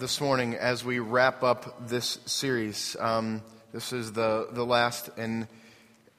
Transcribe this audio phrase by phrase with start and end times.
[0.00, 2.96] this morning as we wrap up this series.
[2.98, 5.46] Um, this is the, the last in,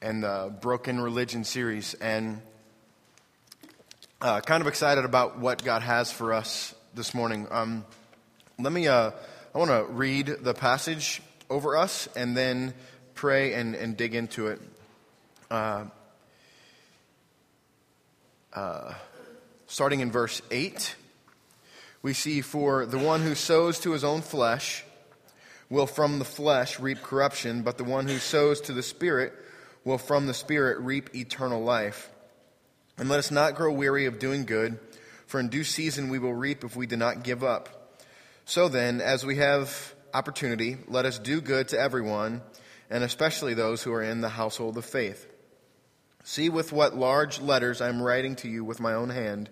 [0.03, 2.43] in the Broken Religion series, and
[4.21, 7.47] uh, kind of excited about what God has for us this morning.
[7.49, 7.83] Um,
[8.59, 9.09] let me, uh,
[9.55, 12.75] I want to read the passage over us and then
[13.15, 14.61] pray and, and dig into it.
[15.49, 15.85] Uh,
[18.53, 18.93] uh,
[19.65, 20.95] starting in verse 8
[22.01, 24.83] we see, For the one who sows to his own flesh
[25.69, 29.33] will from the flesh reap corruption, but the one who sows to the Spirit
[29.83, 32.09] will from the Spirit reap eternal life.
[32.97, 34.79] And let us not grow weary of doing good,
[35.27, 37.97] for in due season we will reap if we do not give up.
[38.45, 42.41] So then, as we have opportunity, let us do good to everyone,
[42.89, 45.27] and especially those who are in the household of faith.
[46.23, 49.49] See with what large letters I am writing to you with my own hand.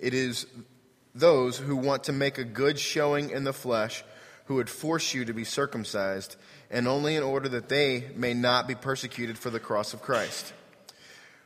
[0.00, 0.46] It is
[1.14, 4.04] those who want to make a good showing in the flesh,
[4.46, 6.36] who would force you to be circumcised,
[6.70, 10.52] and only in order that they may not be persecuted for the cross of Christ.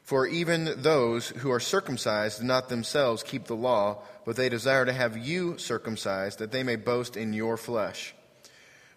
[0.02, 4.84] For even those who are circumcised do not themselves keep the law, but they desire
[4.84, 8.14] to have you circumcised, that they may boast in your flesh.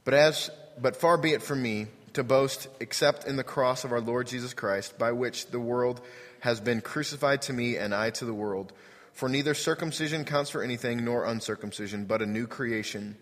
[0.04, 3.92] But as but far be it from me to boast except in the cross of
[3.92, 6.02] our Lord Jesus Christ, by which the world
[6.40, 8.74] has been crucified to me and I to the world.
[9.16, 13.16] For neither circumcision counts for anything nor uncircumcision, but a new creation.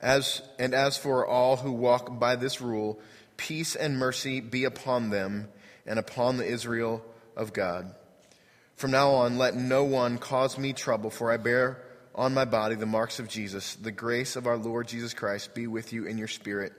[0.00, 2.98] As, and as for all who walk by this rule,
[3.36, 5.48] peace and mercy be upon them
[5.86, 7.04] and upon the Israel
[7.36, 7.94] of God.
[8.74, 11.80] From now on, let no one cause me trouble, for I bear
[12.12, 13.76] on my body the marks of Jesus.
[13.76, 16.72] The grace of our Lord Jesus Christ be with you in your spirit,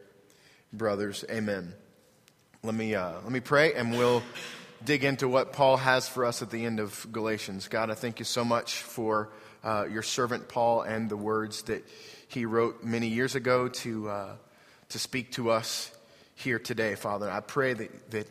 [0.73, 1.23] brothers.
[1.31, 1.73] Amen.
[2.61, 4.21] Let me, uh, let me pray, and we'll
[4.83, 7.67] dig into what Paul has for us at the end of Galatians.
[7.67, 9.30] God, I thank you so much for
[9.63, 11.86] uh, your servant Paul and the words that
[12.27, 14.35] he wrote many years ago to, uh,
[14.89, 15.91] to speak to us
[16.35, 17.30] here today, Father.
[17.30, 18.27] I pray that, that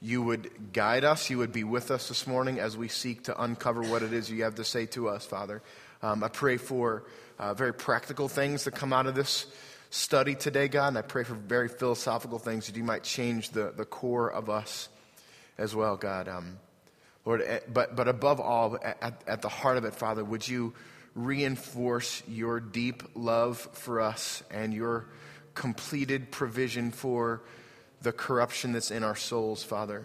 [0.00, 3.42] you would guide us, you would be with us this morning as we seek to
[3.42, 5.62] uncover what it is you have to say to us, Father.
[6.02, 7.04] Um, I pray for
[7.38, 9.46] uh, very practical things that come out of this
[9.90, 13.72] study today, God, and I pray for very philosophical things that you might change the,
[13.74, 14.88] the core of us
[15.58, 16.28] as well, God.
[16.28, 16.58] Um,
[17.24, 20.74] Lord, eh, but, but above all, at, at the heart of it, Father, would you
[21.14, 25.06] reinforce your deep love for us and your
[25.54, 27.42] completed provision for
[28.02, 30.04] the corruption that's in our souls, Father.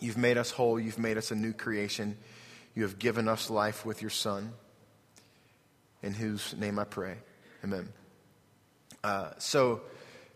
[0.00, 0.80] You've made us whole.
[0.80, 2.16] You've made us a new creation.
[2.74, 4.52] You have given us life with your Son,
[6.02, 7.16] in whose name I pray.
[7.62, 7.88] Amen.
[9.02, 9.82] Uh, so,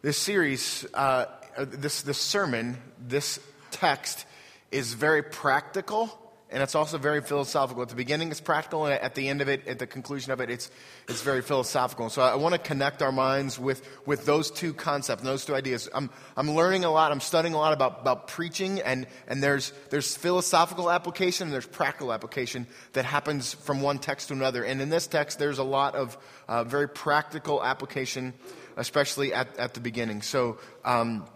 [0.02, 1.24] this series, uh,
[1.58, 3.40] this, this sermon, this
[3.78, 4.26] text
[4.70, 6.10] is very practical
[6.50, 7.82] and it's also very philosophical.
[7.82, 10.40] At the beginning, it's practical, and at the end of it, at the conclusion of
[10.40, 10.70] it, it's,
[11.06, 12.08] it's very philosophical.
[12.08, 15.90] So I want to connect our minds with, with those two concepts, those two ideas.
[15.94, 19.72] I'm, I'm learning a lot, I'm studying a lot about, about preaching, and, and there's,
[19.90, 24.64] there's philosophical application and there's practical application that happens from one text to another.
[24.64, 26.16] And in this text, there's a lot of
[26.48, 28.32] uh, very practical application,
[28.78, 30.22] especially at, at the beginning.
[30.22, 31.26] So um,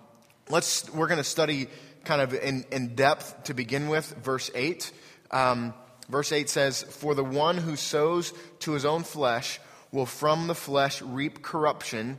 [0.48, 1.68] let's, we're going to study
[2.04, 4.92] kind of in, in depth to begin with, verse 8.
[5.30, 5.74] Um,
[6.08, 10.54] verse 8 says, For the one who sows to his own flesh will from the
[10.54, 12.18] flesh reap corruption,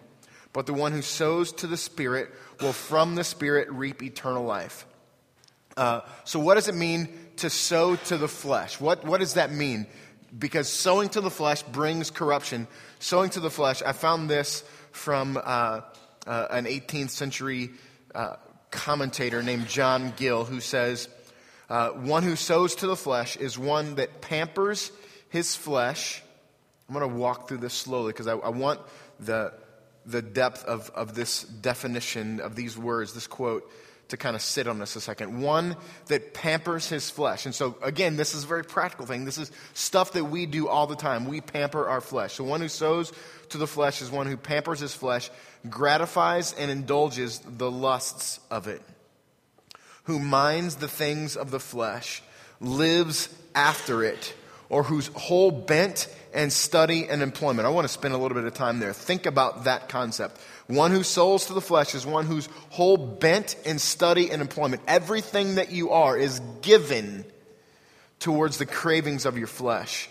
[0.54, 2.30] but the one who sows to the Spirit
[2.62, 4.86] will from the Spirit reap eternal life.
[5.76, 8.80] Uh, so, what does it mean to sow to the flesh?
[8.80, 9.88] What, what does that mean?
[10.38, 12.68] Because sowing to the flesh brings corruption.
[13.00, 15.82] Sowing to the flesh, I found this from uh,
[16.28, 17.72] uh, an 18th century
[18.14, 18.36] uh,
[18.73, 21.07] commentator named John Gill who says,
[21.69, 24.91] uh, One who sows to the flesh is one that pampers
[25.29, 26.22] his flesh.
[26.89, 28.81] I'm going to walk through this slowly because I, I, want
[29.20, 29.53] the,
[30.05, 33.72] the depth of, of this definition of these words, this quote,
[34.09, 35.41] to kind of sit on this a second.
[35.41, 35.76] One
[36.08, 37.46] that pampers his flesh.
[37.46, 39.26] And so, again, this is a very practical thing.
[39.26, 41.28] This is stuff that we do all the time.
[41.28, 42.34] We pamper our flesh.
[42.34, 43.11] So, one who sows
[43.50, 45.29] to the flesh is one who pampers his flesh,
[45.70, 48.82] gratifies and indulges the lusts of it,
[50.03, 52.22] who minds the things of the flesh,
[52.59, 54.34] lives after it,
[54.70, 57.67] or whose whole bent and study and employment.
[57.67, 58.94] I want to spend a little bit of time there.
[58.94, 60.40] Think about that concept.
[60.68, 64.82] One who souls to the flesh is one whose whole bent in study and employment,
[64.88, 67.26] everything that you are, is given
[68.20, 70.10] towards the cravings of your flesh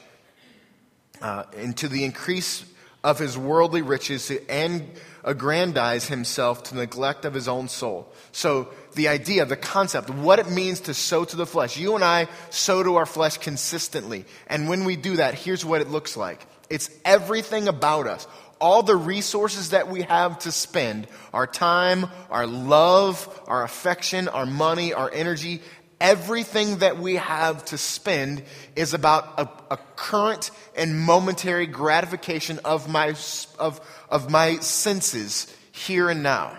[1.23, 2.65] uh, and to the increase
[3.03, 4.89] of his worldly riches and
[5.25, 8.13] aggrandize himself to neglect of his own soul.
[8.33, 11.79] So, the idea, the concept, what it means to sow to the flesh.
[11.79, 14.27] You and I sow to our flesh consistently.
[14.47, 18.27] And when we do that, here's what it looks like It's everything about us.
[18.63, 24.47] All the resources that we have to spend our time, our love, our affection, our
[24.47, 25.61] money, our energy
[26.03, 28.43] everything that we have to spend
[28.75, 33.15] is about a, a, current and momentary gratification of my,
[33.61, 33.81] of,
[34.11, 36.59] of my senses here and now.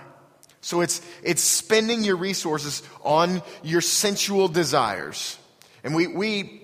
[0.61, 5.37] So it's, it's spending your resources on your sensual desires.
[5.83, 6.62] And we, we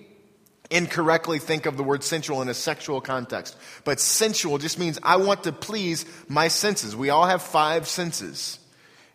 [0.70, 3.56] incorrectly think of the word sensual in a sexual context.
[3.84, 6.94] But sensual just means I want to please my senses.
[6.94, 8.58] We all have five senses.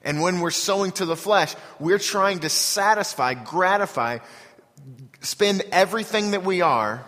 [0.04, 4.20] And when we're sowing to the flesh, we're trying to satisfy, gratify,
[5.22, 7.04] spend everything that we are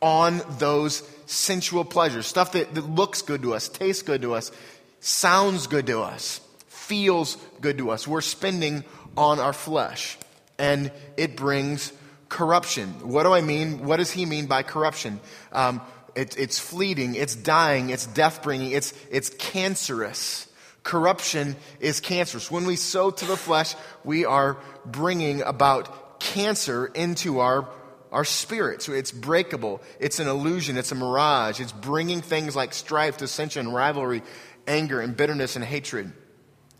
[0.00, 2.26] on those sensual pleasures.
[2.26, 4.52] Stuff that, that looks good to us, tastes good to us,
[5.00, 8.06] sounds good to us, feels good to us.
[8.06, 8.84] We're spending
[9.16, 10.16] on our flesh.
[10.58, 11.92] And it brings
[12.28, 12.88] corruption.
[13.08, 13.84] What do I mean?
[13.84, 15.20] What does he mean by corruption?
[15.52, 15.80] Um,
[16.14, 20.48] it, it's fleeting, it's dying, it's death bringing, it's, it's cancerous.
[20.82, 22.50] Corruption is cancerous.
[22.50, 27.68] When we sow to the flesh, we are bringing about cancer into our,
[28.10, 28.82] our spirit.
[28.82, 31.60] So it's breakable, it's an illusion, it's a mirage.
[31.60, 34.22] It's bringing things like strife, dissension, rivalry,
[34.66, 36.12] anger, and bitterness and hatred.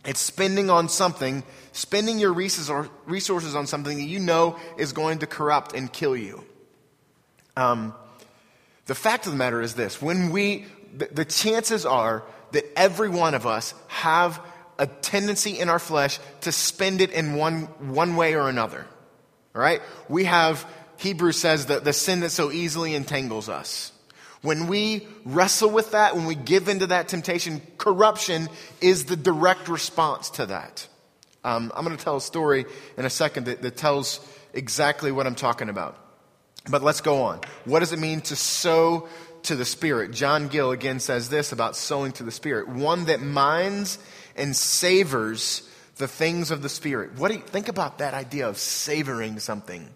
[0.05, 5.27] It's spending on something, spending your resources on something that you know is going to
[5.27, 6.43] corrupt and kill you.
[7.57, 7.93] Um,
[8.85, 10.65] the fact of the matter is this when we,
[10.95, 14.41] the, the chances are that every one of us have
[14.79, 17.63] a tendency in our flesh to spend it in one,
[17.93, 18.85] one way or another.
[19.53, 19.81] All right?
[20.07, 20.65] We have,
[20.97, 23.91] Hebrews says, that the sin that so easily entangles us.
[24.41, 28.47] When we wrestle with that, when we give into that temptation, corruption
[28.79, 30.87] is the direct response to that.
[31.43, 32.65] Um, I'm going to tell a story
[32.97, 35.97] in a second that, that tells exactly what I'm talking about.
[36.69, 37.41] But let's go on.
[37.65, 39.07] What does it mean to sow
[39.43, 40.11] to the Spirit.
[40.11, 43.99] John Gill again says this about sowing to the Spirit one that minds
[44.35, 47.17] and savors the things of the Spirit.
[47.17, 49.89] What do you think about that idea of savoring something?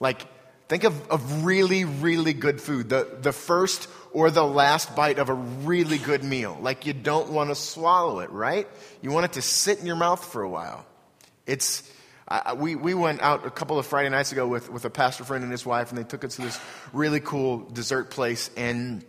[0.00, 0.26] Like,
[0.72, 2.88] think of, of really, really good food.
[2.88, 6.56] The, the first or the last bite of a really good meal.
[6.62, 8.66] Like, you don't want to swallow it, right?
[9.02, 10.86] You want it to sit in your mouth for a while.
[11.46, 11.82] It's
[12.26, 15.24] I, we, we went out a couple of Friday nights ago with, with a pastor
[15.24, 16.58] friend and his wife, and they took us to this
[16.94, 19.04] really cool dessert place in,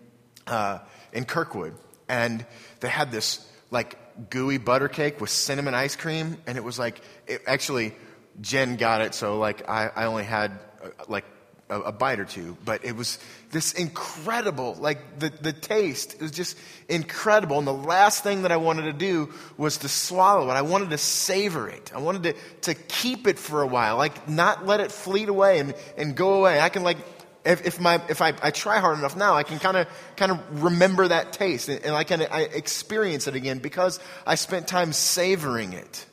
[0.47, 0.79] uh,
[1.13, 1.75] in Kirkwood.
[2.09, 2.45] And
[2.81, 6.99] they had this like gooey butter cake with cinnamon ice cream, and it was like,
[7.25, 7.95] it, actually,
[8.41, 11.23] Jen got it, so like I, I only had uh, like
[11.69, 13.19] a, a, bite or two, but it was
[13.51, 16.57] this incredible, like the, the taste, it was just
[16.89, 17.57] incredible.
[17.57, 20.53] And the last thing that I wanted to do was to swallow it.
[20.53, 21.91] I wanted to savor it.
[21.95, 22.33] I wanted to,
[22.73, 26.35] to keep it for a while, like not let it fleet away and, and go
[26.35, 26.59] away.
[26.59, 26.97] I can like,
[27.45, 30.31] if, if, my, if I, I try hard enough now, I can kind of kind
[30.31, 34.67] of remember that taste and, and I can I experience it again because I spent
[34.67, 36.05] time savoring it.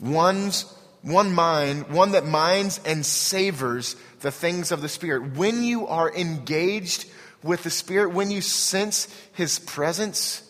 [0.00, 0.64] One's
[1.04, 5.36] one mind, one that minds and savors the things of the Spirit.
[5.36, 7.06] When you are engaged
[7.42, 10.42] with the Spirit, when you sense His presence,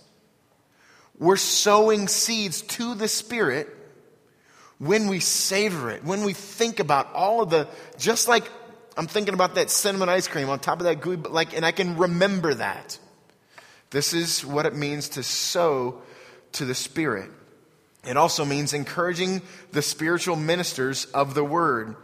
[1.19, 3.69] we're sowing seeds to the Spirit
[4.79, 8.49] when we savor it, when we think about all of the, just like
[8.97, 11.73] I'm thinking about that cinnamon ice cream on top of that gooey, like, and I
[11.73, 12.99] can remember that.
[13.91, 16.01] This is what it means to sow
[16.53, 17.31] to the Spirit.
[18.07, 19.43] It also means encouraging
[19.73, 21.97] the spiritual ministers of the word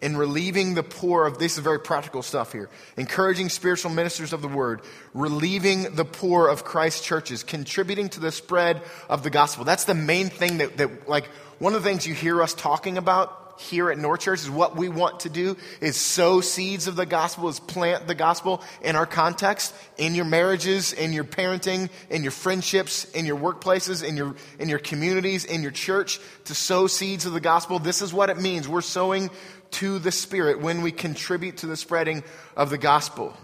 [0.00, 2.68] in relieving the poor of this is very practical stuff here.
[2.96, 8.30] Encouraging spiritual ministers of the word, relieving the poor of Christ churches, contributing to the
[8.30, 9.64] spread of the gospel.
[9.64, 11.26] That's the main thing that, that like
[11.58, 14.76] one of the things you hear us talking about here at North Church is what
[14.76, 18.96] we want to do is sow seeds of the gospel, is plant the gospel in
[18.96, 24.16] our context, in your marriages, in your parenting, in your friendships, in your workplaces, in
[24.16, 27.78] your, in your communities, in your church, to sow seeds of the gospel.
[27.78, 28.68] This is what it means.
[28.68, 29.30] We're sowing
[29.72, 32.24] to the Spirit when we contribute to the spreading
[32.56, 33.36] of the gospel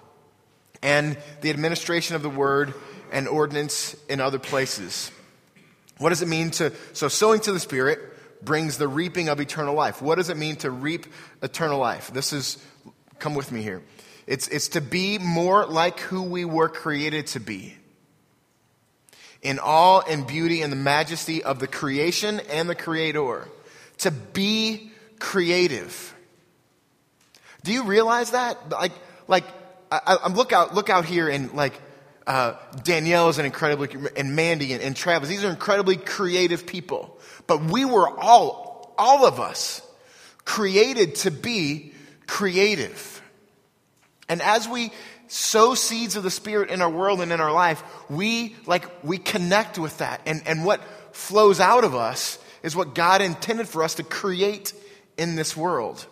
[0.82, 2.74] and the administration of the word
[3.10, 5.10] and ordinance in other places.
[5.98, 8.00] What does it mean to, so sowing to the Spirit,
[8.44, 10.02] brings the reaping of eternal life.
[10.02, 11.06] What does it mean to reap
[11.42, 12.12] eternal life?
[12.12, 12.58] This is,
[13.18, 13.82] come with me here.
[14.26, 17.74] It's, it's to be more like who we were created to be.
[19.42, 23.48] In awe and beauty and the majesty of the creation and the creator.
[23.98, 26.14] To be creative.
[27.62, 28.70] Do you realize that?
[28.70, 28.92] Like,
[29.28, 29.44] like,
[29.92, 31.74] I, I look out, look out here and like,
[32.26, 37.18] uh, Danielle is an incredibly, and Mandy and, and Travis, these are incredibly creative people.
[37.46, 39.82] But we were all, all of us,
[40.44, 41.92] created to be
[42.26, 43.22] creative.
[44.28, 44.90] And as we
[45.28, 49.18] sow seeds of the Spirit in our world and in our life, we like we
[49.18, 50.20] connect with that.
[50.26, 50.82] And, and what
[51.12, 54.72] flows out of us is what God intended for us to create
[55.16, 56.06] in this world.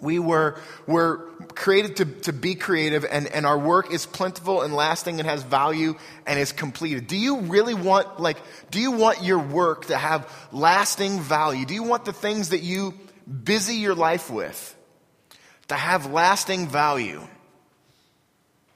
[0.00, 4.74] We were, were created to, to be creative, and, and our work is plentiful and
[4.74, 7.06] lasting and has value and is completed.
[7.06, 8.38] Do you really want, like,
[8.70, 11.66] do you want your work to have lasting value?
[11.66, 12.94] Do you want the things that you
[13.44, 14.76] busy your life with
[15.68, 17.20] to have lasting value?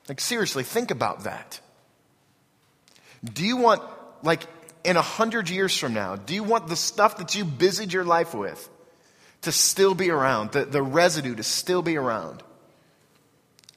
[0.09, 1.61] Like, seriously, think about that.
[3.25, 3.83] Do you want,
[4.23, 4.43] like,
[4.85, 8.05] in a hundred years from now, do you want the stuff that you busied your
[8.05, 8.69] life with
[9.43, 12.43] to still be around, the, the residue to still be around?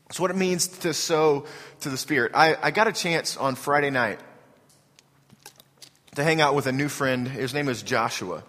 [0.07, 1.45] That's what it means to sow
[1.81, 2.31] to the Spirit.
[2.35, 4.19] I, I got a chance on Friday night
[6.15, 7.27] to hang out with a new friend.
[7.27, 8.43] His name is Joshua.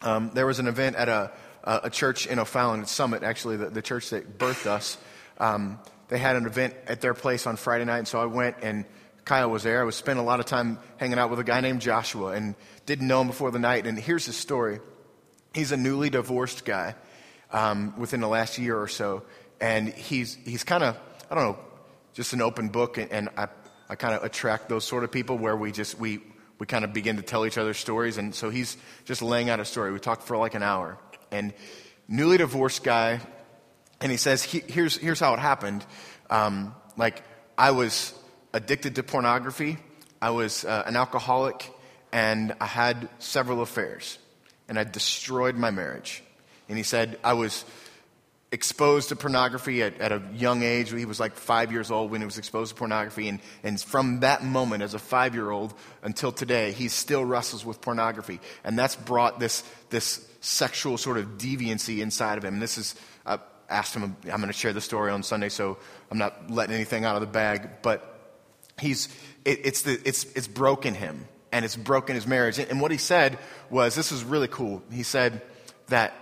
[0.00, 1.32] Um, there was an event at a,
[1.64, 4.98] a church in O'Fallon, Summit, actually, the, the church that birthed us.
[5.38, 8.56] Um, they had an event at their place on Friday night, and so I went
[8.62, 8.84] and
[9.24, 9.80] Kyle was there.
[9.80, 12.56] I was spending a lot of time hanging out with a guy named Joshua and
[12.86, 13.86] didn't know him before the night.
[13.86, 14.80] And here's his story.
[15.54, 16.94] He's a newly divorced guy
[17.50, 19.22] um, within the last year or so.
[19.60, 20.98] And he's, he's kind of,
[21.30, 21.58] I don't know,
[22.14, 22.98] just an open book.
[22.98, 23.48] And, and I,
[23.88, 26.20] I kind of attract those sort of people where we just, we,
[26.58, 28.18] we kind of begin to tell each other stories.
[28.18, 29.92] And so he's just laying out a story.
[29.92, 30.98] We talked for like an hour.
[31.30, 31.52] And
[32.08, 33.20] newly divorced guy,
[34.00, 35.84] and he says, here's, here's how it happened.
[36.28, 37.22] Um, like,
[37.56, 38.14] I was
[38.52, 39.78] addicted to pornography,
[40.20, 41.70] I was uh, an alcoholic,
[42.12, 44.18] and I had several affairs.
[44.72, 46.22] And I destroyed my marriage.
[46.66, 47.66] And he said, I was
[48.50, 50.90] exposed to pornography at, at, a young age.
[50.90, 53.28] He was like five years old when he was exposed to pornography.
[53.28, 57.66] And, and from that moment, as a five year old until today, he still wrestles
[57.66, 58.40] with pornography.
[58.64, 62.54] And that's brought this, this sexual sort of deviancy inside of him.
[62.54, 62.94] And this is,
[63.26, 65.76] I asked him, I'm going to share the story on Sunday, so
[66.10, 67.82] I'm not letting anything out of the bag.
[67.82, 68.40] But
[68.80, 69.10] he's,
[69.44, 72.58] it, it's, the, it's, it's broken him and it's broken his marriage.
[72.58, 73.38] And, what he said
[73.70, 74.82] was this is really cool.
[74.90, 75.42] He said
[75.88, 76.14] that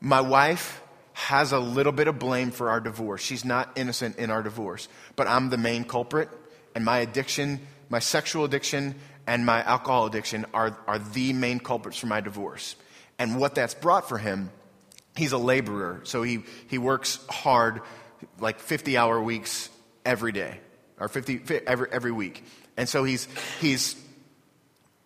[0.00, 0.82] my wife
[1.12, 3.20] has a little bit of blame for our divorce.
[3.20, 6.30] She's not innocent in our divorce, but I'm the main culprit,
[6.74, 7.60] and my addiction,
[7.90, 8.94] my sexual addiction,
[9.26, 12.74] and my alcohol addiction are, are the main culprits for my divorce.
[13.18, 14.50] And what that's brought for him,
[15.14, 17.82] he's a laborer, so he, he works hard,
[18.38, 19.68] like 50 hour weeks
[20.06, 20.60] every day
[20.98, 22.44] or 50 every, every week.
[22.76, 23.26] And so he's,
[23.60, 23.96] he's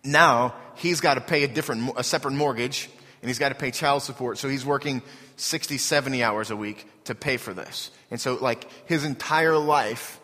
[0.05, 2.89] now he's got to pay a different, a separate mortgage
[3.23, 4.39] and he's got to pay child support.
[4.39, 5.03] So he's working
[5.37, 7.91] 60, 70 hours a week to pay for this.
[8.11, 10.21] And so like his entire life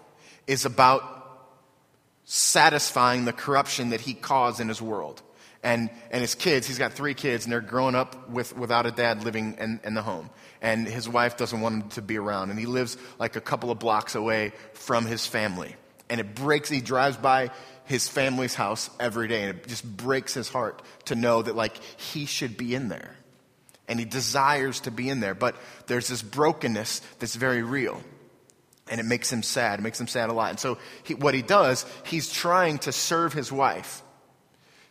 [0.47, 1.03] is about
[2.25, 5.23] satisfying the corruption that he caused in his world.
[5.63, 8.91] And, and his kids, he's got three kids, and they're growing up with, without a
[8.91, 10.31] dad living in, in the home
[10.63, 12.51] and his wife doesn't want him to be around.
[12.51, 15.75] And he lives like a couple of blocks away from his family.
[16.09, 17.51] And it breaks, he drives by
[17.85, 21.77] his family's house every day, and it just breaks his heart to know that, like,
[21.97, 23.17] he should be in there.
[23.89, 25.35] And he desires to be in there.
[25.35, 25.57] But
[25.87, 28.01] there's this brokenness that's very real.
[28.89, 29.81] And it makes him sad.
[29.81, 30.51] It makes him sad a lot.
[30.51, 34.03] And so, he, what he does, he's trying to serve his wife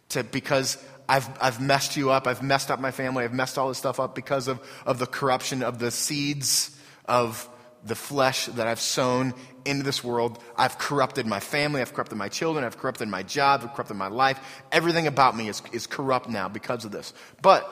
[0.10, 0.78] to, because
[1.08, 2.28] I've, I've messed you up.
[2.28, 3.24] I've messed up my family.
[3.24, 7.48] I've messed all this stuff up because of, of the corruption of the seeds of
[7.84, 9.34] the flesh that I've sown
[9.66, 10.40] into this world.
[10.56, 11.82] I've corrupted my family.
[11.82, 12.66] I've corrupted my children.
[12.66, 13.62] I've corrupted my job.
[13.64, 14.40] I've corrupted my life.
[14.72, 17.14] Everything about me is, is corrupt now because of this.
[17.42, 17.68] But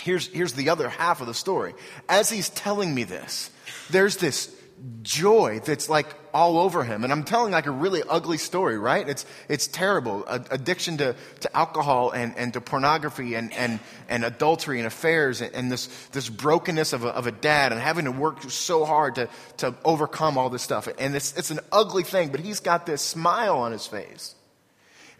[0.00, 1.74] here's, here's the other half of the story.
[2.08, 3.50] As he's telling me this,
[3.90, 4.54] there's this
[5.02, 7.04] joy that's like all over him.
[7.04, 9.08] And I'm telling like a really ugly story, right?
[9.08, 10.24] It's, it's terrible.
[10.26, 15.54] addiction to, to alcohol and, and to pornography and, and, and adultery and affairs and,
[15.54, 19.16] and this, this brokenness of a, of a dad and having to work so hard
[19.16, 20.88] to, to overcome all this stuff.
[20.98, 24.34] And it's, it's an ugly thing, but he's got this smile on his face.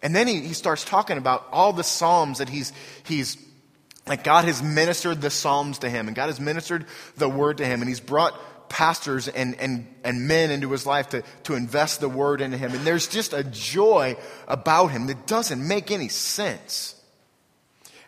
[0.02, 2.72] And then he, he starts talking about all the Psalms that he's,
[3.04, 3.36] he's
[4.06, 7.66] like God has ministered the Psalms to him and God has ministered the word to
[7.66, 8.34] him and he's brought
[8.72, 12.72] pastors and, and, and men into his life to, to invest the word into him.
[12.72, 14.16] And there's just a joy
[14.48, 16.98] about him that doesn't make any sense.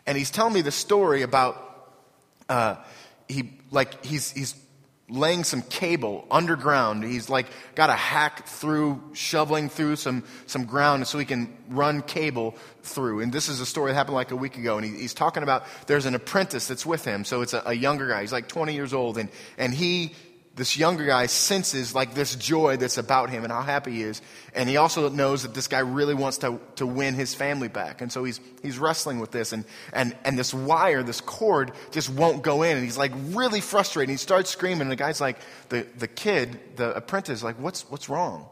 [0.07, 1.61] And he's telling me the story about
[2.49, 2.77] uh,
[3.27, 4.55] he like he's he's
[5.07, 7.03] laying some cable underground.
[7.03, 12.01] He's like got a hack through, shoveling through some, some ground so he can run
[12.01, 13.21] cable through.
[13.21, 14.77] And this is a story that happened like a week ago.
[14.77, 17.23] And he, he's talking about there's an apprentice that's with him.
[17.23, 18.21] So it's a, a, younger guy.
[18.21, 19.17] He's like 20 years old.
[19.17, 20.13] And, and he
[20.55, 24.21] this younger guy senses like this joy that's about him and how happy he is.
[24.53, 27.99] And he also knows that this guy really wants to, to win his family back.
[27.99, 29.51] And so he's, he's wrestling with this.
[29.51, 32.77] And, and, and this wire, this cord, just won't go in.
[32.77, 34.09] And he's like really frustrated.
[34.09, 34.83] He starts screaming.
[34.83, 38.47] And the guy's like, the, the kid, the apprentice, like, what's, what's wrong?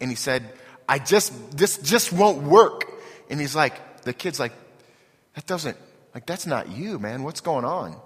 [0.00, 0.44] And he said,
[0.88, 2.84] I just, this just won't work.
[3.28, 4.52] And he's like, the kid's like,
[5.34, 5.76] that doesn't,
[6.14, 7.24] like, that's not you, man.
[7.24, 7.96] What's going on?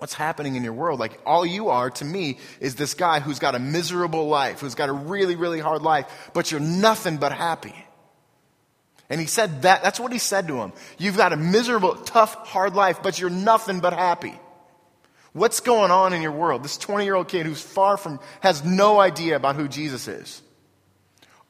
[0.00, 0.98] What's happening in your world.
[0.98, 4.74] Like, all you are to me is this guy who's got a miserable life, who's
[4.74, 7.74] got a really, really hard life, but you're nothing but happy.
[9.10, 10.72] And he said that, that's what he said to him.
[10.96, 14.34] You've got a miserable, tough, hard life, but you're nothing but happy.
[15.32, 16.64] What's going on in your world?
[16.64, 20.42] This 20 year old kid who's far from, has no idea about who Jesus is.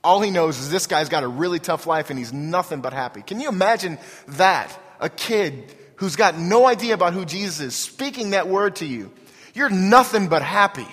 [0.03, 2.93] All he knows is this guy's got a really tough life and he's nothing but
[2.93, 3.23] happy.
[3.23, 4.77] Can you imagine that?
[4.99, 9.13] A kid who's got no idea about who Jesus is speaking that word to you,
[9.53, 10.89] you're nothing but happy.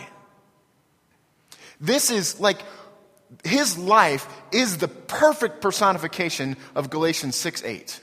[1.79, 2.57] This is like
[3.45, 8.01] his life is the perfect personification of Galatians 6 8.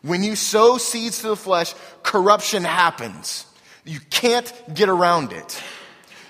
[0.00, 3.44] When you sow seeds to the flesh, corruption happens.
[3.84, 5.62] You can't get around it.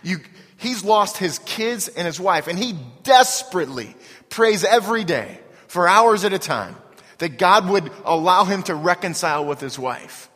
[0.03, 0.19] You,
[0.57, 3.95] he's lost his kids and his wife, and he desperately
[4.29, 6.75] prays every day for hours at a time
[7.19, 10.29] that God would allow him to reconcile with his wife.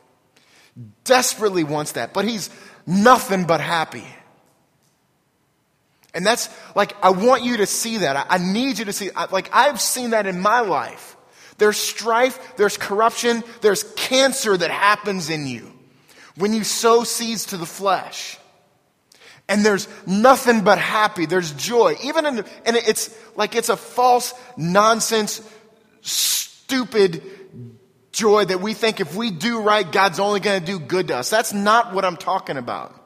[1.05, 2.51] Desperately wants that, but he's
[2.87, 4.07] nothing but happy.
[6.15, 8.17] And that's like, I want you to see that.
[8.17, 11.17] I, I need you to see, I, like, I've seen that in my life.
[11.59, 15.73] There's strife, there's corruption, there's cancer that happens in you
[16.37, 18.39] when you sow seeds to the flesh.
[19.49, 21.27] And there's nothing but happy.
[21.27, 21.97] There's joy.
[22.05, 25.41] Even in, and it's like it's a false nonsense,
[26.73, 27.23] stupid
[28.13, 31.17] joy that we think if we do right, God's only going to do good to
[31.19, 31.29] us.
[31.29, 32.99] That's not what I'm talking about.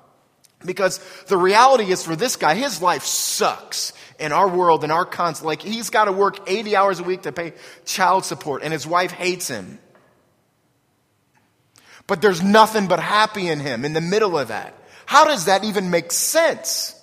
[0.65, 5.05] Because the reality is for this guy, his life sucks in our world, in our
[5.05, 5.43] cons.
[5.43, 7.55] Like he's got to work 80 hours a week to pay
[7.85, 9.81] child support and his wife hates him.
[12.07, 14.75] But there's nothing but happy in him in the middle of that.
[15.07, 16.95] How does that even make sense?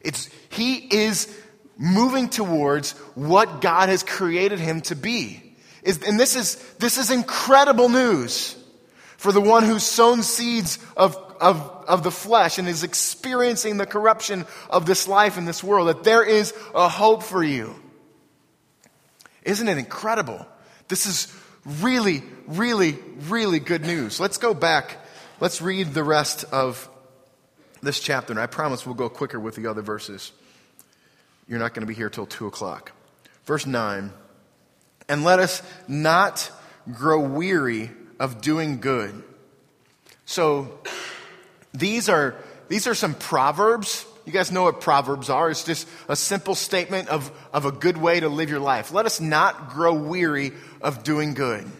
[0.00, 1.41] It's, he is
[1.82, 5.42] moving towards what God has created him to be.
[5.84, 8.56] And this is, this is incredible news
[9.16, 13.86] for the one who's sown seeds of, of, of the flesh and is experiencing the
[13.86, 17.74] corruption of this life in this world, that there is a hope for you.
[19.42, 20.46] Isn't it incredible?
[20.86, 22.96] This is really, really,
[23.28, 24.20] really good news.
[24.20, 24.98] Let's go back.
[25.40, 26.88] Let's read the rest of
[27.82, 30.30] this chapter, and I promise we'll go quicker with the other verses.
[31.52, 32.92] You're not going to be here till 2 o'clock.
[33.44, 34.10] Verse 9
[35.06, 36.50] And let us not
[36.90, 39.22] grow weary of doing good.
[40.24, 40.80] So
[41.74, 42.36] these are,
[42.68, 44.06] these are some proverbs.
[44.24, 45.50] You guys know what proverbs are.
[45.50, 48.90] It's just a simple statement of, of a good way to live your life.
[48.90, 51.70] Let us not grow weary of doing good.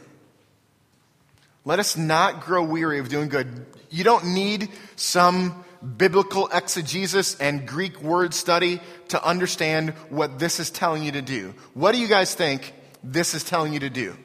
[1.64, 3.64] Let us not grow weary of doing good.
[3.88, 10.70] You don't need some biblical exegesis and Greek word study to understand what this is
[10.70, 11.54] telling you to do.
[11.74, 14.16] What do you guys think this is telling you to do?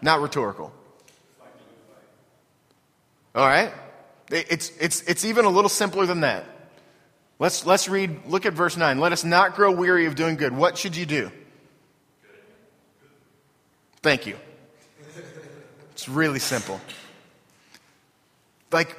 [0.00, 0.72] Not rhetorical.
[3.34, 3.72] All right?
[4.30, 6.44] It's, it's, it's even a little simpler than that.
[7.38, 8.98] Let's, let's read, look at verse 9.
[8.98, 10.56] Let us not grow weary of doing good.
[10.56, 11.30] What should you do?
[14.02, 14.36] Thank you.
[15.92, 16.80] It's really simple.
[18.72, 18.96] Like,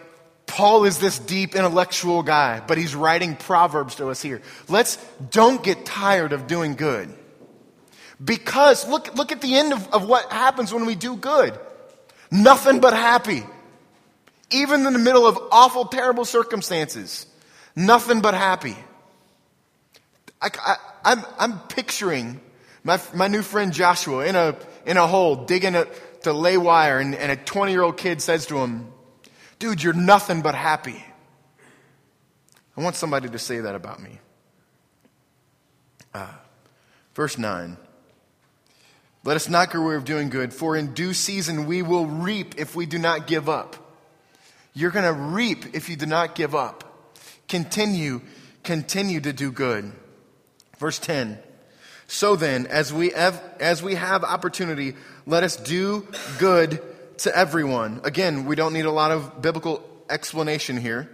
[0.53, 4.39] Paul is this deep intellectual guy, but he's writing Proverbs to us here.
[4.69, 4.97] Let's
[5.31, 7.11] don't get tired of doing good.
[8.23, 11.57] Because look, look at the end of, of what happens when we do good.
[12.29, 13.41] Nothing but happy.
[14.51, 17.25] Even in the middle of awful, terrible circumstances.
[17.75, 18.77] Nothing but happy.
[20.39, 22.39] I, I, I'm, I'm picturing
[22.83, 25.87] my, my new friend Joshua in a, in a hole digging a,
[26.21, 28.92] to lay wire, and, and a 20 year old kid says to him,
[29.63, 31.05] Dude, you're nothing but happy.
[32.75, 34.19] I want somebody to say that about me.
[36.13, 36.33] Uh,
[37.15, 37.77] verse 9.
[39.23, 42.55] Let us not grow weary of doing good, for in due season we will reap
[42.57, 43.77] if we do not give up.
[44.73, 47.17] You're going to reap if you do not give up.
[47.47, 48.19] Continue,
[48.63, 49.93] continue to do good.
[50.77, 51.39] Verse 10.
[52.07, 54.95] So then, as we have, as we have opportunity,
[55.25, 56.05] let us do
[56.37, 56.81] good
[57.19, 58.01] to everyone.
[58.03, 61.09] Again, we don't need a lot of biblical explanation here.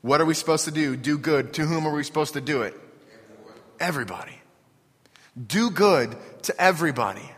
[0.00, 0.96] What are we supposed to do?
[0.96, 1.54] Do good.
[1.54, 2.74] To whom are we supposed to do it?
[3.78, 4.38] Everybody.
[5.46, 7.30] Do good to everybody.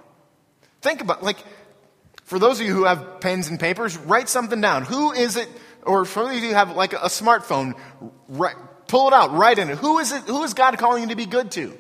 [0.81, 1.39] Think about like
[2.25, 4.85] For those of you who have pens and papers, write something down.
[4.85, 5.49] Who is it,
[5.83, 7.75] or for those of you who have like a smartphone,
[8.29, 8.57] write,
[8.89, 9.79] pull it out, write in it.
[9.79, 11.79] Who is it, who is God calling you to be good to?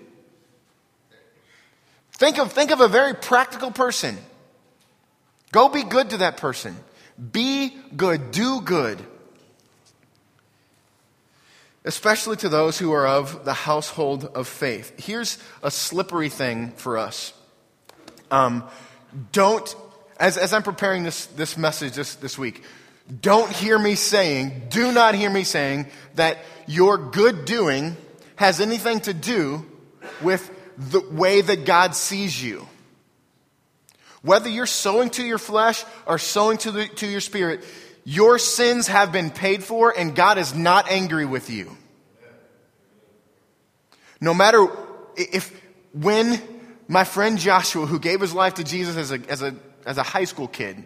[2.12, 4.18] Think of, think of a very practical person.
[5.54, 6.76] Go be good to that person.
[7.30, 8.32] Be good.
[8.32, 8.98] Do good.
[11.84, 14.92] Especially to those who are of the household of faith.
[14.98, 17.32] Here's a slippery thing for us.
[18.32, 18.64] Um,
[19.30, 19.72] don't,
[20.18, 22.64] as, as I'm preparing this, this message this, this week,
[23.20, 25.86] don't hear me saying, do not hear me saying
[26.16, 27.96] that your good doing
[28.34, 29.64] has anything to do
[30.20, 32.66] with the way that God sees you.
[34.24, 37.62] Whether you're sowing to your flesh or sowing to, the, to your spirit,
[38.04, 41.76] your sins have been paid for and God is not angry with you.
[44.22, 44.66] No matter
[45.14, 45.52] if,
[45.92, 46.40] when
[46.88, 50.02] my friend Joshua, who gave his life to Jesus as a, as a, as a
[50.02, 50.82] high school kid,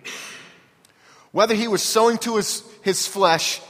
[1.31, 3.61] whether he was sowing to his, his flesh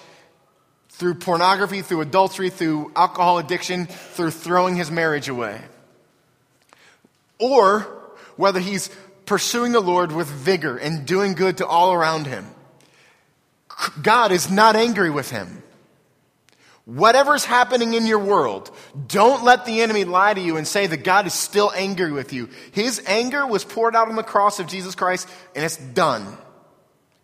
[0.88, 5.60] through pornography, through adultery, through alcohol addiction, through throwing his marriage away,
[7.38, 7.80] or
[8.36, 8.88] whether he's
[9.28, 12.46] pursuing the Lord with vigor and doing good to all around him.
[14.02, 15.62] God is not angry with him.
[16.86, 18.74] Whatever's happening in your world,
[19.06, 22.32] don't let the enemy lie to you and say that God is still angry with
[22.32, 22.48] you.
[22.72, 26.38] His anger was poured out on the cross of Jesus Christ and it's done.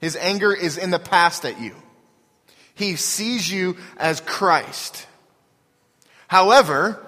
[0.01, 1.75] His anger is in the past at you.
[2.75, 5.07] He sees you as Christ.
[6.29, 7.05] However,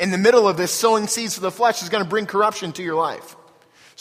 [0.00, 2.72] in the middle of this, sowing seeds to the flesh is going to bring corruption
[2.72, 3.36] to your life.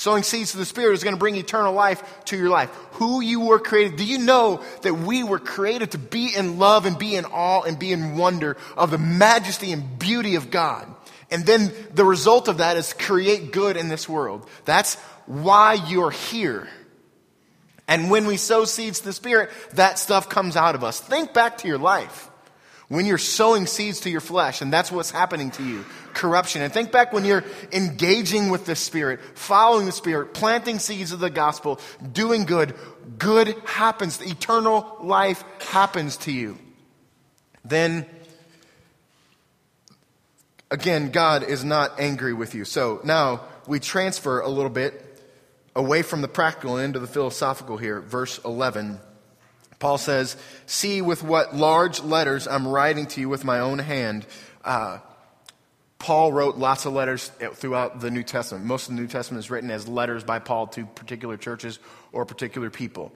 [0.02, 2.72] Sowing seeds to the Spirit is going to bring eternal life to your life.
[2.94, 3.98] Who you were created.
[3.98, 7.62] Do you know that we were created to be in love and be in awe
[7.62, 10.92] and be in wonder of the majesty and beauty of God?
[11.30, 14.50] And then the result of that is create good in this world.
[14.66, 14.96] That's
[15.28, 16.68] why you're here.
[17.88, 21.00] And when we sow seeds to the Spirit, that stuff comes out of us.
[21.00, 22.31] Think back to your life
[22.92, 26.62] when you're sowing seeds to your flesh, and that's what's happening to you corruption.
[26.62, 31.22] And think back when you're engaging with the Spirit, following the Spirit, planting seeds of
[31.22, 31.80] the gospel,
[32.12, 32.76] doing good,
[33.18, 34.18] good happens.
[34.18, 36.58] The eternal life happens to you.
[37.64, 38.06] Then,
[40.70, 42.66] again, God is not angry with you.
[42.66, 45.24] So now we transfer a little bit
[45.78, 48.02] away from the practical into the philosophical here.
[48.02, 49.00] Verse 11.
[49.82, 54.26] Paul says, See with what large letters I'm writing to you with my own hand.
[54.64, 55.00] Uh,
[55.98, 58.64] Paul wrote lots of letters throughout the New Testament.
[58.64, 61.80] Most of the New Testament is written as letters by Paul to particular churches
[62.12, 63.12] or particular people.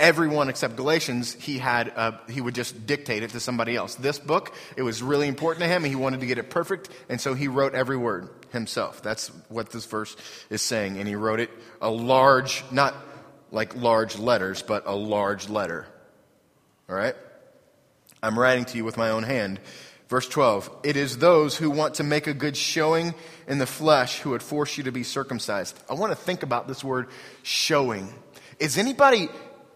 [0.00, 3.94] Everyone except Galatians, he had uh, he would just dictate it to somebody else.
[3.94, 6.88] This book, it was really important to him, and he wanted to get it perfect,
[7.08, 9.02] and so he wrote every word himself.
[9.02, 10.16] That's what this verse
[10.50, 12.94] is saying, and he wrote it a large, not
[13.54, 15.86] like large letters, but a large letter.
[16.90, 17.14] All right?
[18.22, 19.60] I'm writing to you with my own hand.
[20.08, 23.14] Verse 12 It is those who want to make a good showing
[23.46, 25.78] in the flesh who would force you to be circumcised.
[25.88, 27.08] I want to think about this word
[27.42, 28.12] showing.
[28.58, 29.28] Is anybody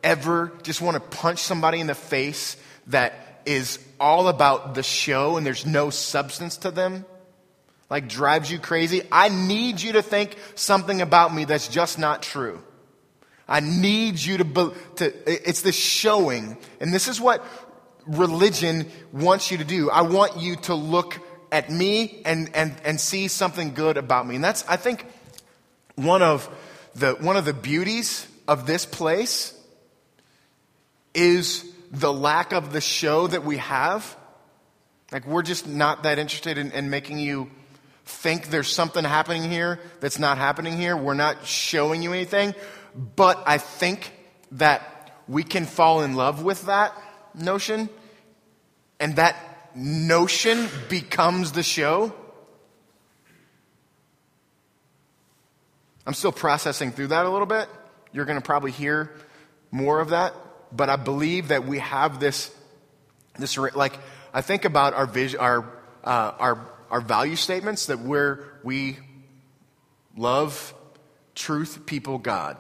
[0.03, 2.57] ever just want to punch somebody in the face
[2.89, 7.05] that is all about the show and there's no substance to them?
[7.89, 9.03] Like drives you crazy?
[9.11, 12.63] I need you to think something about me that's just not true.
[13.49, 16.59] I need you to, be, to, it's this showing.
[16.81, 17.45] And this is what
[18.07, 19.91] religion wants you to do.
[19.91, 21.19] I want you to look
[21.51, 24.35] at me and, and, and see something good about me.
[24.35, 25.07] And that's, I think,
[25.95, 26.49] one of
[26.95, 29.55] the, one of the beauties of this place
[31.15, 34.17] is the lack of the show that we have.
[35.11, 37.51] Like, we're just not that interested in, in making you
[38.05, 40.97] think there's something happening here that's not happening here.
[40.97, 42.55] We're not showing you anything.
[42.99, 44.13] But I think
[44.53, 46.93] that we can fall in love with that
[47.33, 47.89] notion,
[48.99, 49.37] and that
[49.77, 52.13] notion becomes the show.
[56.05, 57.69] I'm still processing through that a little bit.
[58.13, 59.13] You're going to probably hear
[59.71, 60.35] more of that,
[60.73, 62.53] but I believe that we have this,
[63.39, 63.97] this like
[64.35, 65.61] I think about our vision, our
[66.03, 68.99] uh, our our value statements that we're we
[70.17, 70.75] love
[71.37, 72.57] truth, people, God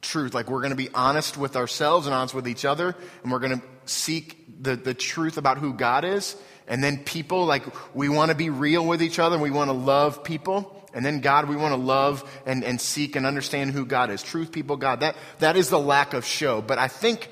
[0.00, 0.34] truth.
[0.34, 3.38] Like we're going to be honest with ourselves and honest with each other, and we're
[3.38, 6.36] going to seek the, the truth about who God is.
[6.66, 9.68] And then people, like we want to be real with each other and we want
[9.68, 10.74] to love people.
[10.94, 14.22] And then God, we want to love and, and seek and understand who God is.
[14.22, 15.00] Truth, people, God.
[15.00, 16.60] That, that is the lack of show.
[16.60, 17.30] But I think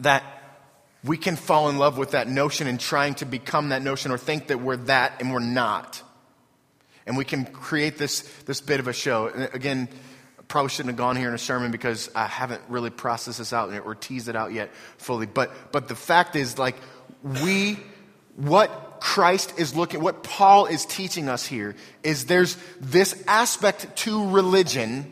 [0.00, 0.22] that
[1.02, 4.18] we can fall in love with that notion and trying to become that notion or
[4.18, 6.02] think that we're that and we're not.
[7.06, 9.28] And we can create this, this bit of a show.
[9.52, 9.88] Again,
[10.50, 13.72] probably shouldn't have gone here in a sermon because I haven't really processed this out
[13.72, 15.26] or teased it out yet fully.
[15.26, 16.76] But, but the fact is, like,
[17.22, 17.78] we,
[18.36, 24.28] what Christ is looking, what Paul is teaching us here is there's this aspect to
[24.30, 25.10] religion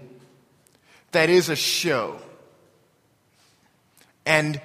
[1.13, 2.19] that is a show.
[4.27, 4.61] And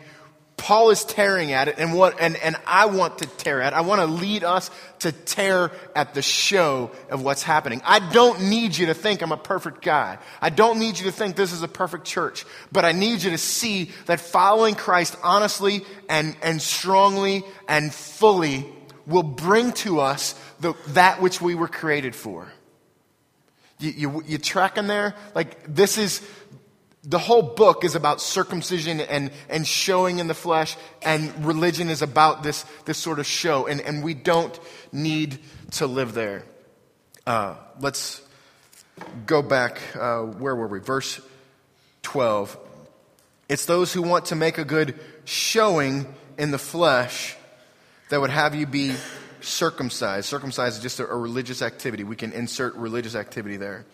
[0.63, 3.73] Paul is tearing at it, and, what, and, and I want to tear at.
[3.73, 7.81] I want to lead us to tear at the show of what's happening.
[7.83, 10.19] I don't need you to think I'm a perfect guy.
[10.41, 12.45] I don't need you to think this is a perfect church.
[12.71, 18.65] But I need you to see that following Christ honestly and, and strongly and fully
[19.05, 22.47] will bring to us the, that which we were created for.
[23.79, 25.13] You, you, you tracking there?
[25.35, 26.25] Like, this is
[27.03, 32.01] the whole book is about circumcision and, and showing in the flesh, and religion is
[32.01, 34.57] about this, this sort of show, and, and we don't
[34.93, 35.39] need
[35.71, 36.43] to live there.
[37.27, 38.21] Uh, let's
[39.25, 39.81] go back.
[39.95, 40.79] Uh, where were we?
[40.79, 41.19] Verse
[42.03, 42.57] 12.
[43.49, 47.35] It's those who want to make a good showing in the flesh
[48.09, 48.95] that would have you be
[49.41, 50.25] circumcised.
[50.25, 52.05] Circumcised is just a, a religious activity.
[52.05, 53.85] We can insert religious activity there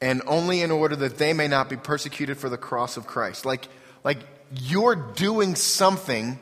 [0.00, 3.44] and only in order that they may not be persecuted for the cross of Christ.
[3.46, 3.68] Like,
[4.04, 4.18] like
[4.54, 6.38] you're doing something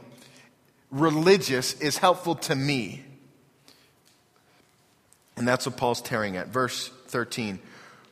[0.90, 3.04] religious is helpful to me.
[5.36, 6.48] And that's what Paul's tearing at.
[6.48, 7.58] Verse 13.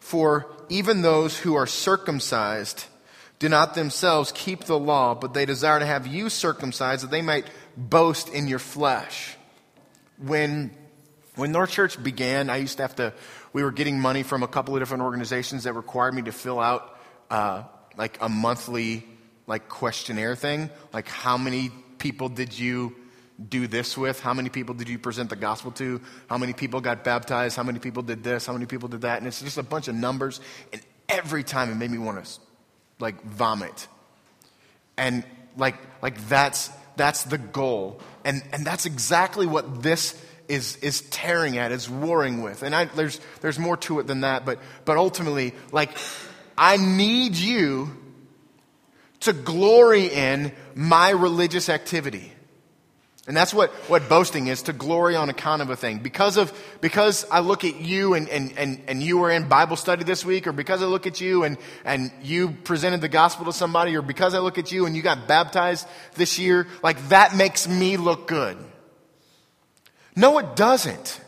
[0.01, 2.87] For even those who are circumcised
[3.39, 7.23] do not themselves keep the law, but they desire to have you circumcised that they
[7.23, 9.37] might boast in your flesh.
[10.19, 10.71] When,
[11.37, 13.13] when North Church began, I used to have to
[13.53, 16.61] we were getting money from a couple of different organizations that required me to fill
[16.61, 16.99] out
[17.31, 17.65] uh,
[17.97, 19.05] like a monthly
[19.47, 22.95] like questionnaire thing, like how many people did you
[23.49, 24.21] do this with?
[24.21, 26.01] How many people did you present the gospel to?
[26.29, 27.57] How many people got baptized?
[27.57, 28.47] How many people did this?
[28.47, 29.19] How many people did that?
[29.19, 30.41] And it's just a bunch of numbers.
[30.73, 32.41] And every time it made me want to
[32.99, 33.89] like vomit.
[34.97, 35.25] And
[35.57, 38.01] like like that's that's the goal.
[38.25, 40.15] And and that's exactly what this
[40.49, 42.63] is, is tearing at, is warring with.
[42.63, 45.91] And I, there's, there's more to it than that, but, but ultimately, like,
[46.57, 47.97] I need you
[49.21, 52.33] to glory in my religious activity.
[53.29, 56.01] And that's what, what boasting is, to glory on account of a thing.
[56.01, 59.77] Because of, because I look at you and, and, and, and you were in Bible
[59.77, 63.45] study this week, or because I look at you and, and you presented the gospel
[63.45, 67.11] to somebody, or because I look at you and you got baptized this year, like
[67.11, 68.59] that makes me look good.
[70.15, 71.21] No, it doesn't.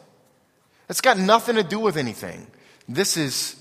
[0.89, 2.47] It's got nothing to do with anything.
[2.89, 3.57] This is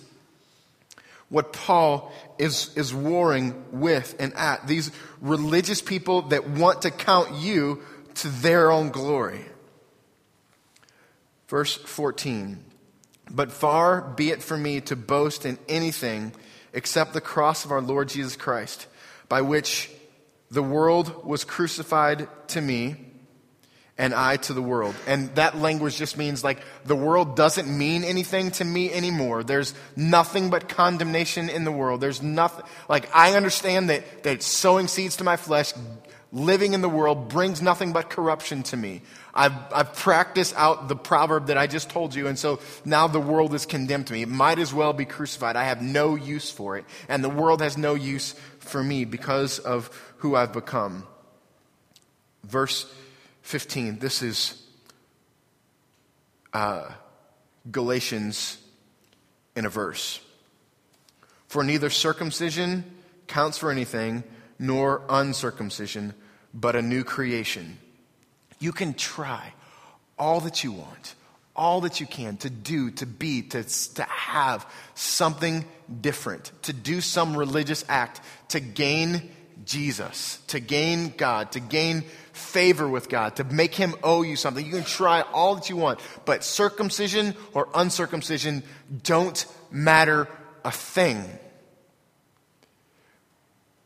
[1.30, 4.68] what Paul is, is warring with and at.
[4.68, 7.82] These religious people that want to count you
[8.16, 9.46] to their own glory.
[11.48, 12.64] Verse 14
[13.32, 16.34] But far be it from me to boast in anything
[16.74, 18.88] except the cross of our Lord Jesus Christ,
[19.30, 19.90] by which
[20.52, 23.13] the world was crucified to me
[23.98, 24.96] and I to the world.
[25.06, 29.44] And that language just means like the world doesn't mean anything to me anymore.
[29.44, 32.02] There's nothing but condemnation in the world.
[32.02, 35.74] There's nothing, like I understand that, that sowing seeds to my flesh,
[36.32, 39.04] living in the world brings nothing but corruption to me.
[39.36, 43.20] I've, I've practiced out the proverb that I just told you, and so now the
[43.20, 44.24] world is condemned to me.
[44.24, 45.56] It might as well be crucified.
[45.56, 49.60] I have no use for it, and the world has no use for me because
[49.60, 51.06] of who I've become.
[52.44, 52.92] Verse
[53.44, 54.00] 15.
[54.00, 54.62] This is
[56.54, 56.90] uh,
[57.72, 58.58] Galatians
[59.56, 60.20] in a verse.
[61.48, 62.84] For neither circumcision
[63.28, 64.24] counts for anything,
[64.58, 66.14] nor uncircumcision,
[66.54, 67.78] but a new creation.
[68.60, 69.54] You can try
[70.18, 71.16] all that you want,
[71.56, 73.64] all that you can to do, to be, to,
[73.96, 75.66] to have something
[76.02, 79.30] different, to do some religious act, to gain
[79.66, 84.66] Jesus, to gain God, to gain favor with God, to make him owe you something.
[84.66, 88.64] You can try all that you want, but circumcision or uncircumcision
[89.04, 90.28] don't matter
[90.66, 91.24] a thing.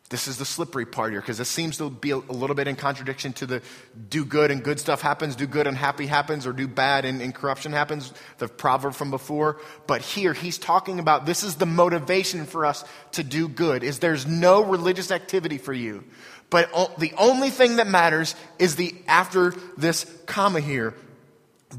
[0.09, 2.77] This is the slippery part here because it seems to be a, little bit in
[2.77, 3.61] contradiction to the
[4.09, 7.21] do good and good stuff happens, do good and happy happens, or do bad and,
[7.21, 9.59] and corruption happens, the proverb from before.
[9.85, 13.99] But here he's talking about this is the motivation for us to do good, is
[13.99, 16.05] there's no religious activity for you.
[16.49, 20.93] But the only thing that matters is the after this comma here,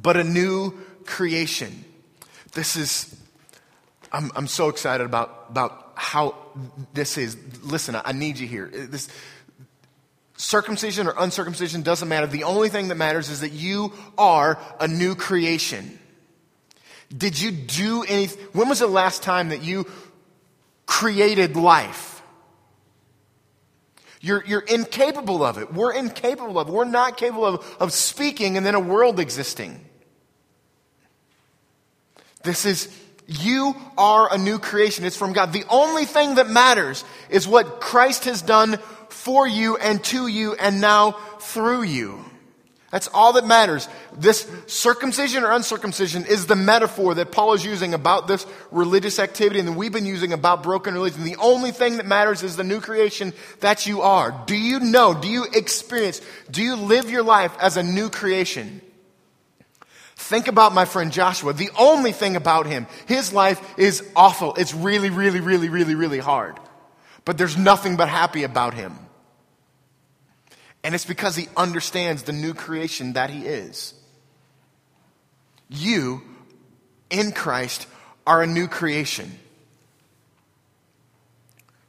[0.02, 1.84] but a new creation.
[2.52, 3.18] This is,
[4.12, 6.34] I'm, I'm so excited about, about how
[6.92, 7.36] this is.
[7.62, 8.70] Listen, I need you here.
[8.72, 9.08] This,
[10.36, 12.26] circumcision or uncircumcision doesn't matter.
[12.26, 15.98] The only thing that matters is that you are a new creation.
[17.16, 18.46] Did you do anything?
[18.52, 19.86] When was the last time that you
[20.88, 22.17] created life.
[24.20, 25.72] You're, you're incapable of it.
[25.72, 26.72] We're incapable of it.
[26.72, 29.84] We're not capable of, of speaking and then a world existing.
[32.42, 32.88] This is,
[33.26, 35.04] you are a new creation.
[35.04, 35.52] It's from God.
[35.52, 38.78] The only thing that matters is what Christ has done
[39.08, 42.24] for you and to you and now through you.
[42.90, 43.86] That's all that matters.
[44.16, 49.60] This circumcision or uncircumcision is the metaphor that Paul is using about this religious activity
[49.60, 51.22] and that we've been using about broken religion.
[51.24, 54.42] The only thing that matters is the new creation that you are.
[54.46, 55.12] Do you know?
[55.12, 56.22] Do you experience?
[56.50, 58.80] Do you live your life as a new creation?
[60.16, 61.52] Think about my friend Joshua.
[61.52, 64.54] The only thing about him, his life is awful.
[64.54, 66.58] It's really, really, really, really, really hard.
[67.26, 68.98] But there's nothing but happy about him.
[70.84, 73.94] And it's because he understands the new creation that he is.
[75.68, 76.22] You,
[77.10, 77.86] in Christ,
[78.26, 79.38] are a new creation.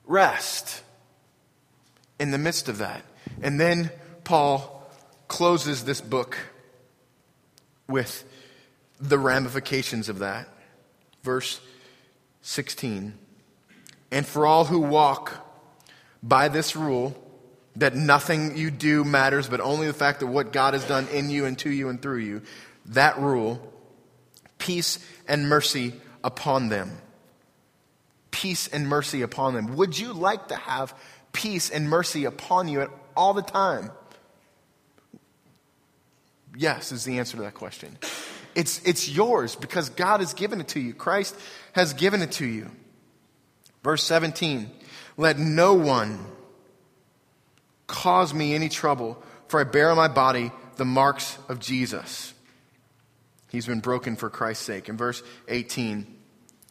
[0.05, 0.81] Rest
[2.19, 3.03] in the midst of that.
[3.41, 3.91] And then
[4.23, 4.89] Paul
[5.27, 6.37] closes this book
[7.87, 8.23] with
[8.99, 10.49] the ramifications of that.
[11.23, 11.61] Verse
[12.41, 13.13] 16.
[14.11, 15.45] And for all who walk
[16.21, 17.15] by this rule,
[17.79, 21.29] that nothing you do matters, but only the fact that what God has done in
[21.29, 22.41] you and to you and through you.
[22.87, 23.73] That rule,
[24.57, 26.97] peace and mercy upon them.
[28.31, 29.75] Peace and mercy upon them.
[29.77, 30.93] Would you like to have
[31.31, 33.91] peace and mercy upon you at all the time?
[36.55, 37.97] Yes, is the answer to that question.
[38.55, 40.93] It's, it's yours because God has given it to you.
[40.93, 41.35] Christ
[41.73, 42.69] has given it to you.
[43.83, 44.69] Verse 17
[45.15, 46.25] Let no one
[47.89, 52.33] cause me any trouble, for I bear on my body the marks of Jesus.
[53.49, 54.87] He's been broken for Christ's sake.
[54.87, 56.07] In verse 18,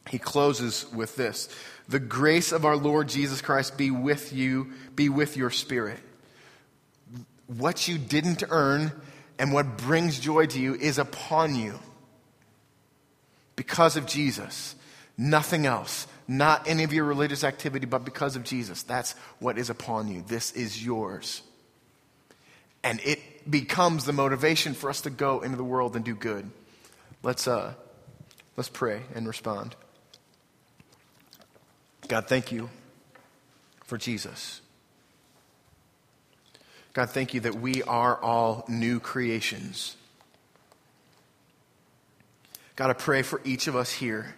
[0.08, 1.48] he closes with this
[1.88, 5.98] The grace of our Lord Jesus Christ be with you, be with your spirit.
[7.46, 8.92] What you didn't earn
[9.38, 11.78] and what brings joy to you is upon you
[13.56, 14.76] because of Jesus,
[15.16, 18.82] nothing else not any of your religious activity, but because of Jesus.
[18.82, 20.22] That's what is upon you.
[20.28, 21.40] This is yours.
[22.84, 26.50] And it becomes the motivation for us to go into the world and do good.
[27.22, 27.72] Let's, uh,
[28.58, 29.74] let's pray and respond.
[32.08, 32.68] God, thank you
[33.84, 34.60] for Jesus.
[36.92, 39.96] God, thank you that we are all new creations.
[42.76, 44.34] God, I pray for each of us here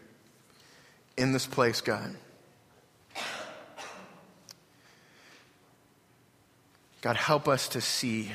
[1.16, 2.14] in this place, God.
[7.00, 8.30] God, help us to see.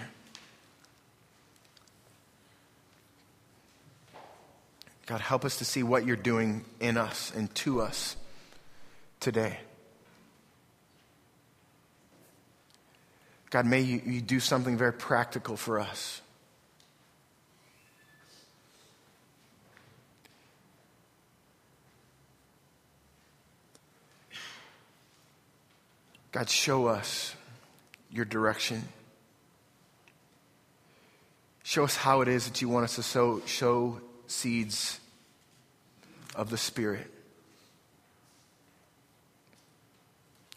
[5.06, 8.16] God, help us to see what you're doing in us and to us
[9.20, 9.60] today.
[13.52, 16.22] God, may you, you do something very practical for us.
[26.36, 27.34] God, show us
[28.12, 28.84] your direction.
[31.64, 35.00] Show us how it is that you want us to sow, show seeds
[36.36, 37.10] of the Spirit.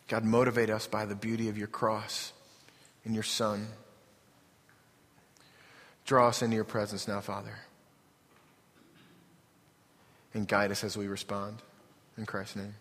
[0.08, 2.32] God, motivate us by the beauty of your cross
[3.04, 3.68] and your Son.
[6.06, 7.54] Draw us into your presence now, Father.
[10.34, 11.62] And guide us as we respond.
[12.16, 12.74] In Christ's name.